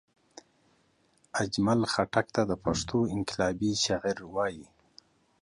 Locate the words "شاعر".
3.83-4.17